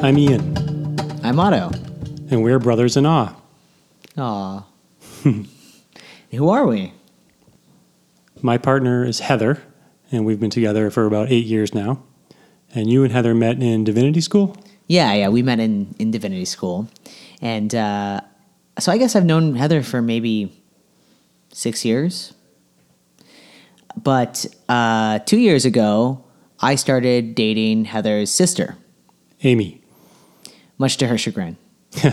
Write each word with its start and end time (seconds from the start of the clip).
I'm 0.00 0.16
Ian, 0.16 0.56
I'm 1.24 1.38
Otto. 1.40 1.70
and 2.30 2.42
we're 2.42 2.58
brothers 2.58 2.96
in 2.96 3.04
awe. 3.04 3.34
Aw. 4.16 4.64
Who 6.30 6.48
are 6.48 6.66
we? 6.66 6.92
My 8.40 8.58
partner 8.58 9.04
is 9.04 9.20
Heather, 9.20 9.60
and 10.12 10.24
we've 10.24 10.38
been 10.38 10.50
together 10.50 10.90
for 10.90 11.06
about 11.06 11.30
eight 11.30 11.46
years 11.46 11.74
now. 11.74 12.02
And 12.74 12.88
you 12.90 13.02
and 13.02 13.12
Heather 13.12 13.34
met 13.34 13.60
in 13.62 13.82
divinity 13.84 14.20
school? 14.20 14.56
Yeah, 14.86 15.12
yeah, 15.14 15.28
we 15.28 15.42
met 15.42 15.58
in, 15.58 15.94
in 15.98 16.10
divinity 16.10 16.44
school. 16.44 16.88
And 17.40 17.74
uh, 17.74 18.20
so 18.78 18.92
I 18.92 18.98
guess 18.98 19.16
I've 19.16 19.24
known 19.24 19.56
Heather 19.56 19.82
for 19.82 20.00
maybe 20.00 20.62
six 21.52 21.84
years. 21.84 22.34
But 23.96 24.46
uh, 24.68 25.18
two 25.20 25.38
years 25.38 25.64
ago, 25.64 26.24
I 26.60 26.76
started 26.76 27.34
dating 27.34 27.86
Heather's 27.86 28.30
sister, 28.30 28.76
Amy. 29.42 29.82
Much 30.78 30.96
to 30.98 31.06
her 31.08 31.18
chagrin. 31.18 31.56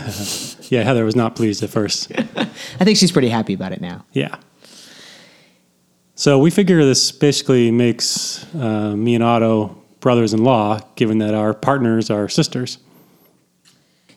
Yeah, 0.68 0.82
Heather 0.82 1.04
was 1.04 1.14
not 1.14 1.36
pleased 1.36 1.62
at 1.62 1.70
first. 1.70 2.10
I 2.18 2.84
think 2.84 2.98
she's 2.98 3.12
pretty 3.12 3.28
happy 3.28 3.54
about 3.54 3.70
it 3.70 3.80
now. 3.80 4.04
Yeah. 4.12 4.36
So 6.16 6.38
we 6.38 6.50
figure 6.50 6.84
this 6.84 7.12
basically 7.12 7.70
makes 7.70 8.52
uh, 8.54 8.96
me 8.96 9.14
and 9.14 9.22
Otto 9.22 9.80
brothers 10.00 10.32
in 10.32 10.42
law, 10.42 10.80
given 10.96 11.18
that 11.18 11.34
our 11.34 11.54
partners 11.54 12.10
are 12.10 12.28
sisters. 12.28 12.78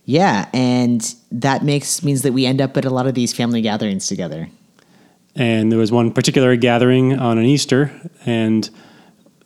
Yeah, 0.06 0.50
and 0.54 1.02
that 1.32 1.64
makes 1.64 2.04
means 2.04 2.24
that 2.24 2.34
we 2.34 2.46
end 2.46 2.62
up 2.62 2.78
at 2.78 2.86
a 2.86 2.90
lot 2.90 3.06
of 3.06 3.14
these 3.14 3.32
family 3.34 3.62
gatherings 3.62 4.08
together. 4.08 4.50
And 5.36 5.72
there 5.72 5.78
was 5.78 5.92
one 5.92 6.12
particular 6.12 6.56
gathering 6.56 7.18
on 7.18 7.38
an 7.38 7.46
Easter, 7.46 7.92
and 8.26 8.68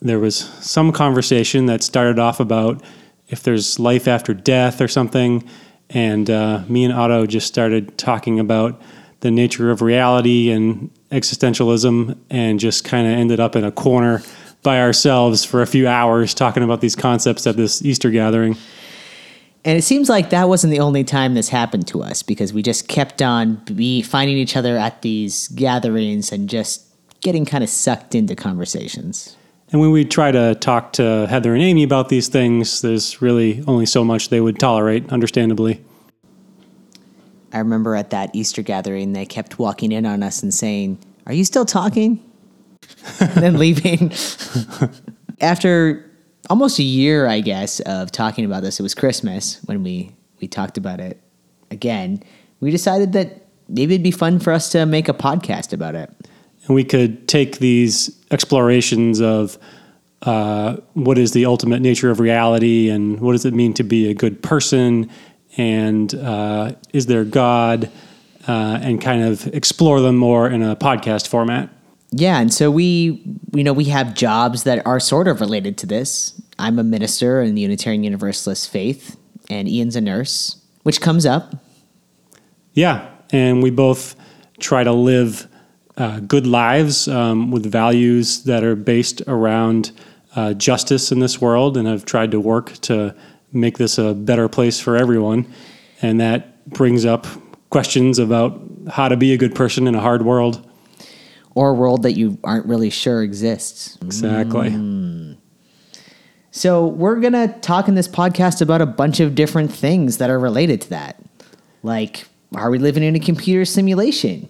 there 0.01 0.19
was 0.19 0.37
some 0.37 0.93
conversation 0.93 1.65
that 1.65 1.83
started 1.83 2.17
off 2.17 2.39
about 2.39 2.81
if 3.27 3.43
there's 3.43 3.79
life 3.79 4.07
after 4.07 4.33
death 4.33 4.81
or 4.81 4.87
something. 4.87 5.47
And 5.89 6.29
uh, 6.29 6.63
me 6.67 6.83
and 6.83 6.93
Otto 6.93 7.25
just 7.25 7.47
started 7.47 7.97
talking 7.97 8.39
about 8.39 8.81
the 9.19 9.31
nature 9.31 9.71
of 9.71 9.81
reality 9.81 10.51
and 10.51 10.91
existentialism, 11.11 12.17
and 12.29 12.59
just 12.59 12.83
kind 12.83 13.07
of 13.07 13.13
ended 13.13 13.39
up 13.39 13.55
in 13.55 13.63
a 13.63 13.71
corner 13.71 14.21
by 14.63 14.81
ourselves 14.81 15.45
for 15.45 15.61
a 15.61 15.67
few 15.67 15.87
hours 15.87 16.33
talking 16.33 16.63
about 16.63 16.81
these 16.81 16.95
concepts 16.95 17.45
at 17.47 17.55
this 17.55 17.81
Easter 17.83 18.09
gathering. 18.09 18.57
And 19.65 19.77
it 19.77 19.83
seems 19.83 20.09
like 20.09 20.31
that 20.31 20.49
wasn't 20.49 20.71
the 20.71 20.79
only 20.79 21.05
time 21.05 21.35
this 21.35 21.47
happened 21.47 21.87
to 21.87 22.03
us 22.03 22.21
because 22.21 22.51
we 22.51 22.61
just 22.61 22.89
kept 22.89 23.21
on 23.21 23.55
be 23.73 24.01
finding 24.01 24.37
each 24.37 24.57
other 24.57 24.77
at 24.77 25.01
these 25.03 25.47
gatherings 25.49 26.31
and 26.33 26.49
just 26.49 26.85
getting 27.21 27.45
kind 27.45 27.63
of 27.63 27.69
sucked 27.69 28.13
into 28.13 28.35
conversations. 28.35 29.37
And 29.73 29.81
when 29.81 29.89
we 29.89 30.05
try 30.05 30.31
to 30.31 30.53
talk 30.53 30.93
to 30.93 31.25
Heather 31.27 31.55
and 31.55 31.63
Amy 31.63 31.81
about 31.81 32.09
these 32.09 32.27
things, 32.27 32.81
there's 32.81 33.23
really 33.23 33.63
only 33.67 33.87
so 33.87 34.03
much 34.03 34.29
they 34.29 34.39
would 34.39 34.59
tolerate, 34.59 35.11
understandably. 35.11 35.83
I 37.51 37.57
remember 37.57 37.95
at 37.95 38.11
that 38.11 38.29
Easter 38.35 38.61
gathering, 38.61 39.13
they 39.13 39.25
kept 39.25 39.57
walking 39.57 39.91
in 39.91 40.05
on 40.05 40.21
us 40.21 40.43
and 40.43 40.53
saying, 40.53 40.99
Are 41.25 41.33
you 41.33 41.43
still 41.43 41.65
talking? 41.65 42.23
and 43.19 43.31
then 43.31 43.57
leaving. 43.57 44.11
After 45.41 46.07
almost 46.51 46.77
a 46.77 46.83
year, 46.83 47.25
I 47.25 47.41
guess, 47.41 47.79
of 47.79 48.11
talking 48.11 48.45
about 48.45 48.61
this, 48.61 48.79
it 48.79 48.83
was 48.83 48.93
Christmas 48.93 49.59
when 49.65 49.81
we, 49.81 50.15
we 50.39 50.47
talked 50.47 50.77
about 50.77 50.99
it 50.99 51.19
again. 51.71 52.21
We 52.59 52.69
decided 52.69 53.13
that 53.13 53.47
maybe 53.67 53.95
it'd 53.95 54.03
be 54.03 54.11
fun 54.11 54.37
for 54.39 54.53
us 54.53 54.69
to 54.73 54.85
make 54.85 55.09
a 55.09 55.13
podcast 55.13 55.73
about 55.73 55.95
it. 55.95 56.11
And 56.65 56.75
we 56.75 56.83
could 56.83 57.27
take 57.27 57.59
these 57.59 58.19
explorations 58.31 59.21
of 59.21 59.57
uh, 60.21 60.77
what 60.93 61.17
is 61.17 61.33
the 61.33 61.45
ultimate 61.45 61.81
nature 61.81 62.09
of 62.09 62.19
reality 62.19 62.89
and 62.89 63.19
what 63.19 63.33
does 63.33 63.45
it 63.45 63.53
mean 63.53 63.73
to 63.73 63.83
be 63.83 64.09
a 64.09 64.13
good 64.13 64.41
person 64.41 65.09
and 65.57 66.15
uh, 66.15 66.73
is 66.93 67.05
there 67.07 67.25
God 67.25 67.91
uh, 68.47 68.79
and 68.81 69.01
kind 69.01 69.23
of 69.23 69.47
explore 69.47 70.01
them 70.01 70.17
more 70.17 70.49
in 70.49 70.61
a 70.61 70.75
podcast 70.75 71.27
format. 71.27 71.69
Yeah, 72.11 72.39
and 72.39 72.53
so 72.53 72.69
we, 72.69 73.23
you 73.53 73.63
know, 73.63 73.73
we 73.73 73.85
have 73.85 74.13
jobs 74.13 74.63
that 74.63 74.85
are 74.85 74.99
sort 74.99 75.27
of 75.27 75.41
related 75.41 75.77
to 75.79 75.87
this. 75.87 76.39
I'm 76.59 76.77
a 76.77 76.83
minister 76.83 77.41
in 77.41 77.55
the 77.55 77.61
Unitarian 77.61 78.03
Universalist 78.03 78.69
faith, 78.69 79.17
and 79.49 79.67
Ian's 79.67 79.95
a 79.95 80.01
nurse, 80.01 80.61
which 80.83 81.01
comes 81.01 81.25
up. 81.25 81.55
Yeah, 82.73 83.09
and 83.31 83.63
we 83.63 83.71
both 83.71 84.15
try 84.59 84.83
to 84.83 84.91
live 84.91 85.47
uh, 85.97 86.19
good 86.21 86.47
lives 86.47 87.07
um, 87.07 87.51
with 87.51 87.71
values 87.71 88.43
that 88.43 88.63
are 88.63 88.75
based 88.75 89.21
around 89.27 89.91
uh, 90.35 90.53
justice 90.53 91.11
in 91.11 91.19
this 91.19 91.39
world, 91.39 91.77
and 91.77 91.87
have 91.87 92.05
tried 92.05 92.31
to 92.31 92.39
work 92.39 92.73
to 92.79 93.15
make 93.51 93.77
this 93.77 93.97
a 93.99 94.13
better 94.13 94.49
place 94.49 94.79
for 94.79 94.97
everyone. 94.97 95.45
And 96.01 96.19
that 96.19 96.67
brings 96.69 97.05
up 97.05 97.27
questions 97.69 98.17
about 98.19 98.59
how 98.89 99.07
to 99.07 99.15
be 99.17 99.33
a 99.33 99.37
good 99.37 99.53
person 99.55 99.87
in 99.87 99.95
a 99.95 99.99
hard 100.01 100.23
world. 100.23 100.67
or 101.55 101.69
a 101.69 101.73
world 101.73 102.01
that 102.03 102.13
you 102.13 102.37
aren't 102.43 102.65
really 102.65 102.89
sure 102.89 103.21
exists. 103.21 103.97
Exactly. 104.01 104.71
So, 106.51 106.85
we're 106.87 107.19
going 107.19 107.33
to 107.33 107.47
talk 107.61 107.87
in 107.87 107.95
this 107.95 108.07
podcast 108.07 108.61
about 108.61 108.81
a 108.81 108.85
bunch 108.85 109.19
of 109.19 109.33
different 109.35 109.71
things 109.71 110.17
that 110.17 110.29
are 110.29 110.39
related 110.39 110.81
to 110.81 110.89
that. 110.91 111.19
Like, 111.81 112.25
are 112.55 112.69
we 112.69 112.77
living 112.77 113.03
in 113.03 113.15
a 113.15 113.19
computer 113.19 113.65
simulation? 113.65 114.49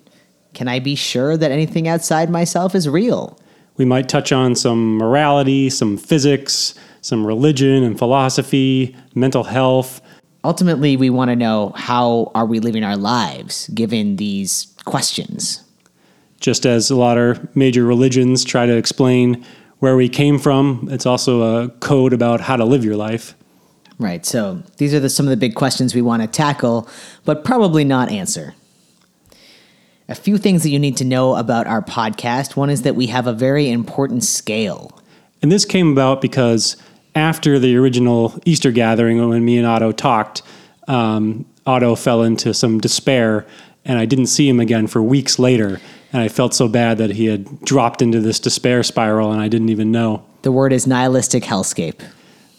Can 0.53 0.67
I 0.67 0.79
be 0.79 0.95
sure 0.95 1.35
that 1.37 1.51
anything 1.51 1.87
outside 1.87 2.29
myself 2.29 2.75
is 2.75 2.87
real? 2.87 3.37
We 3.77 3.85
might 3.85 4.07
touch 4.07 4.31
on 4.31 4.55
some 4.55 4.97
morality, 4.97 5.69
some 5.69 5.97
physics, 5.97 6.75
some 7.01 7.25
religion 7.25 7.83
and 7.83 7.97
philosophy, 7.97 8.95
mental 9.15 9.43
health. 9.43 10.01
Ultimately, 10.43 10.95
we 10.95 11.09
want 11.09 11.29
to 11.29 11.35
know 11.35 11.73
how 11.75 12.31
are 12.35 12.45
we 12.45 12.59
living 12.59 12.83
our 12.83 12.97
lives 12.97 13.67
given 13.69 14.17
these 14.17 14.73
questions. 14.85 15.63
Just 16.39 16.65
as 16.65 16.91
a 16.91 16.95
lot 16.95 17.17
of 17.17 17.55
major 17.55 17.85
religions 17.85 18.43
try 18.43 18.65
to 18.65 18.75
explain 18.75 19.43
where 19.79 19.95
we 19.95 20.07
came 20.07 20.37
from, 20.37 20.87
it's 20.91 21.05
also 21.05 21.63
a 21.63 21.69
code 21.79 22.13
about 22.13 22.41
how 22.41 22.55
to 22.55 22.65
live 22.65 22.85
your 22.85 22.95
life. 22.95 23.35
Right. 23.99 24.25
So, 24.25 24.63
these 24.77 24.93
are 24.93 24.99
the, 24.99 25.09
some 25.09 25.25
of 25.25 25.29
the 25.29 25.37
big 25.37 25.55
questions 25.55 25.95
we 25.95 26.01
want 26.01 26.21
to 26.21 26.27
tackle, 26.27 26.89
but 27.25 27.43
probably 27.43 27.83
not 27.83 28.11
answer. 28.11 28.53
A 30.13 30.15
few 30.15 30.37
things 30.37 30.61
that 30.61 30.69
you 30.69 30.77
need 30.77 30.97
to 30.97 31.05
know 31.05 31.37
about 31.37 31.65
our 31.65 31.81
podcast. 31.81 32.55
One 32.55 32.69
is 32.69 32.83
that 32.83 32.95
we 32.95 33.07
have 33.07 33.25
a 33.25 33.33
very 33.33 33.71
important 33.71 34.23
scale. 34.23 35.01
And 35.41 35.51
this 35.51 35.65
came 35.65 35.91
about 35.91 36.21
because 36.21 36.77
after 37.15 37.57
the 37.57 37.75
original 37.77 38.39
Easter 38.45 38.71
gathering, 38.71 39.27
when 39.27 39.43
me 39.43 39.57
and 39.57 39.65
Otto 39.65 39.91
talked, 39.91 40.43
um, 40.87 41.47
Otto 41.65 41.95
fell 41.95 42.21
into 42.21 42.53
some 42.53 42.79
despair, 42.79 43.47
and 43.85 43.97
I 43.97 44.05
didn't 44.05 44.27
see 44.27 44.47
him 44.47 44.59
again 44.59 44.85
for 44.85 45.01
weeks 45.01 45.39
later. 45.39 45.81
And 46.11 46.21
I 46.21 46.27
felt 46.27 46.53
so 46.53 46.67
bad 46.67 46.99
that 46.99 47.09
he 47.09 47.25
had 47.25 47.61
dropped 47.61 48.03
into 48.03 48.19
this 48.19 48.39
despair 48.39 48.83
spiral, 48.83 49.31
and 49.31 49.41
I 49.41 49.47
didn't 49.47 49.69
even 49.69 49.91
know. 49.91 50.23
The 50.43 50.51
word 50.51 50.73
is 50.73 50.85
nihilistic 50.85 51.41
hellscape. 51.41 52.03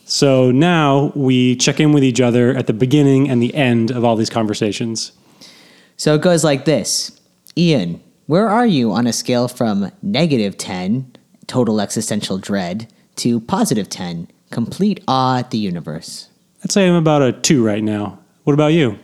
So 0.07 0.51
now 0.51 1.13
we 1.15 1.55
check 1.55 1.79
in 1.79 1.93
with 1.93 2.03
each 2.03 2.21
other 2.21 2.51
at 2.57 2.67
the 2.67 2.73
beginning 2.73 3.31
and 3.31 3.41
the 3.41 3.55
end 3.55 3.93
of 3.93 4.05
all 4.05 4.17
these 4.17 4.29
conversations. 4.29 5.13
So 5.97 6.17
it 6.17 6.21
goes 6.21 6.43
like 6.43 6.65
this 6.65 7.21
Ian, 7.57 8.03
where 8.27 8.49
are 8.49 8.67
you 8.67 8.93
on 8.93 9.07
a 9.07 9.13
scale 9.13 9.49
from 9.49 9.93
negative 10.03 10.57
10, 10.59 11.17
total 11.47 11.81
existential 11.81 12.39
dread, 12.39 12.93
to 13.17 13.41
positive 13.41 13.89
10, 13.89 14.29
complete 14.51 15.03
awe 15.07 15.39
at 15.39 15.51
the 15.51 15.59
universe? 15.59 16.29
I'd 16.65 16.73
say 16.73 16.89
I'm 16.89 16.95
about 16.95 17.23
a 17.23 17.33
two 17.33 17.65
right 17.65 17.83
now. 17.83 18.19
What 18.45 18.55
about 18.55 18.73
you? 18.73 18.99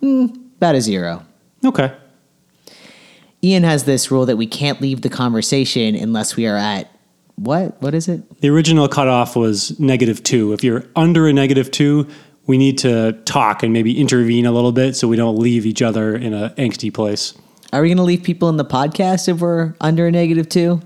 Hmm, 0.00 0.26
about 0.56 0.74
a 0.74 0.80
zero. 0.80 1.24
Okay. 1.64 1.94
Ian 3.42 3.62
has 3.62 3.84
this 3.84 4.10
rule 4.10 4.26
that 4.26 4.36
we 4.36 4.46
can't 4.46 4.80
leave 4.80 5.02
the 5.02 5.08
conversation 5.08 5.94
unless 5.94 6.36
we 6.36 6.46
are 6.46 6.56
at 6.56 6.90
what? 7.36 7.80
What 7.82 7.94
is 7.94 8.08
it? 8.08 8.40
The 8.40 8.48
original 8.48 8.88
cutoff 8.88 9.34
was 9.34 9.78
negative 9.80 10.22
two. 10.22 10.52
If 10.52 10.62
you're 10.62 10.84
under 10.94 11.26
a 11.26 11.32
negative 11.32 11.70
two, 11.70 12.08
we 12.46 12.58
need 12.58 12.78
to 12.78 13.12
talk 13.24 13.62
and 13.62 13.72
maybe 13.72 13.98
intervene 13.98 14.46
a 14.46 14.52
little 14.52 14.72
bit 14.72 14.94
so 14.94 15.08
we 15.08 15.16
don't 15.16 15.36
leave 15.36 15.66
each 15.66 15.82
other 15.82 16.14
in 16.14 16.32
an 16.32 16.50
angsty 16.50 16.92
place. 16.92 17.34
Are 17.74 17.82
we 17.82 17.88
going 17.88 17.96
to 17.96 18.04
leave 18.04 18.22
people 18.22 18.48
in 18.48 18.56
the 18.56 18.64
podcast 18.64 19.28
if 19.28 19.40
we're 19.40 19.74
under 19.80 20.06
a 20.06 20.10
negative 20.10 20.48
two? 20.48 20.80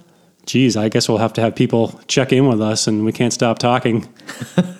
Geez, 0.46 0.76
I 0.76 0.88
guess 0.88 1.08
we'll 1.08 1.18
have 1.18 1.34
to 1.34 1.42
have 1.42 1.54
people 1.54 2.00
check 2.08 2.32
in 2.32 2.48
with 2.48 2.62
us 2.62 2.86
and 2.86 3.04
we 3.04 3.12
can't 3.12 3.32
stop 3.32 3.58
talking. 3.58 4.08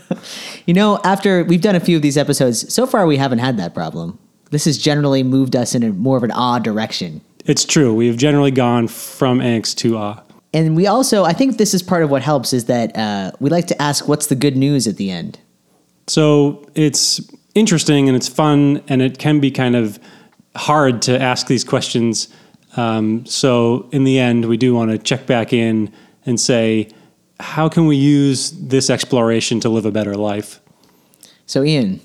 You 0.68 0.74
know, 0.74 1.00
after 1.02 1.44
we've 1.44 1.62
done 1.62 1.76
a 1.76 1.80
few 1.80 1.96
of 1.96 2.02
these 2.02 2.18
episodes, 2.18 2.72
so 2.72 2.86
far 2.86 3.06
we 3.06 3.16
haven't 3.16 3.38
had 3.38 3.56
that 3.56 3.72
problem. 3.72 4.18
This 4.50 4.66
has 4.66 4.76
generally 4.76 5.22
moved 5.22 5.56
us 5.56 5.74
in 5.74 5.82
a 5.82 5.94
more 5.94 6.18
of 6.18 6.22
an 6.24 6.30
odd 6.30 6.62
direction. 6.62 7.22
It's 7.46 7.64
true. 7.64 7.94
We 7.94 8.06
have 8.06 8.18
generally 8.18 8.50
gone 8.50 8.86
from 8.86 9.38
angst 9.38 9.76
to 9.76 9.96
awe. 9.96 10.22
And 10.52 10.76
we 10.76 10.86
also, 10.86 11.24
I 11.24 11.32
think 11.32 11.56
this 11.56 11.72
is 11.72 11.82
part 11.82 12.02
of 12.02 12.10
what 12.10 12.20
helps, 12.20 12.52
is 12.52 12.66
that 12.66 12.94
uh, 12.94 13.32
we 13.40 13.48
like 13.48 13.66
to 13.68 13.80
ask 13.80 14.06
what's 14.06 14.26
the 14.26 14.34
good 14.34 14.58
news 14.58 14.86
at 14.86 14.98
the 14.98 15.10
end. 15.10 15.38
So 16.06 16.68
it's 16.74 17.18
interesting 17.54 18.06
and 18.06 18.14
it's 18.14 18.28
fun 18.28 18.82
and 18.88 19.00
it 19.00 19.18
can 19.18 19.40
be 19.40 19.50
kind 19.50 19.74
of 19.74 19.98
hard 20.56 21.02
to 21.02 21.20
ask 21.20 21.46
these 21.46 21.64
questions. 21.64 22.28
Um, 22.76 23.24
so 23.26 23.88
in 23.92 24.04
the 24.04 24.18
end, 24.18 24.46
we 24.46 24.56
do 24.56 24.74
want 24.74 24.90
to 24.90 24.98
check 24.98 25.26
back 25.26 25.52
in 25.52 25.92
and 26.26 26.38
say, 26.38 26.90
how 27.40 27.68
can 27.68 27.86
we 27.86 27.96
use 27.96 28.50
this 28.50 28.90
exploration 28.90 29.60
to 29.60 29.68
live 29.68 29.86
a 29.86 29.90
better 29.90 30.14
life? 30.14 30.60
So, 31.46 31.62
Ian, 31.62 32.00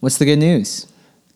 what's 0.00 0.18
the 0.18 0.24
good 0.24 0.38
news? 0.38 0.86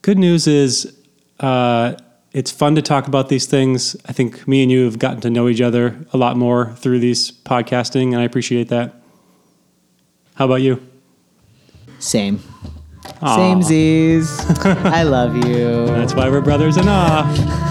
Good 0.03 0.19
news 0.19 0.47
is 0.47 0.97
uh, 1.41 1.95
it's 2.33 2.51
fun 2.51 2.75
to 2.77 2.83
talk 2.83 3.07
about 3.07 3.29
these 3.29 3.47
things. 3.47 3.97
I 4.07 4.13
think 4.13 4.47
me 4.47 4.63
and 4.63 4.71
you 4.71 4.85
have 4.85 4.99
gotten 4.99 5.21
to 5.23 5.31
know 5.31 5.49
each 5.49 5.61
other 5.61 6.07
a 6.13 6.17
lot 6.17 6.37
more 6.37 6.75
through 6.75 7.01
these 7.01 7.33
podcasting, 7.33 8.13
and 8.13 8.17
I 8.17 8.25
appreciate 8.25 8.69
that. 8.69 8.95
How 10.35 10.45
about 10.45 10.63
you? 10.63 10.87
Same. 11.99 12.41
Aw. 13.23 13.37
Samesies. 13.37 14.29
I 14.85 15.03
love 15.03 15.37
you. 15.37 15.87
That's 15.87 16.15
why 16.15 16.29
we're 16.29 16.41
brothers 16.41 16.77
in 16.77 16.89
awe. 16.89 17.69